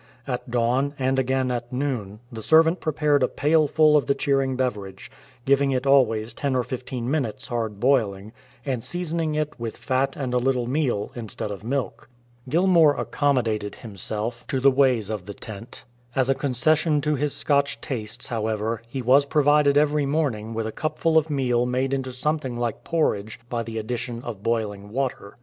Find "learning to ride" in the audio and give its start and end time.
14.71-14.95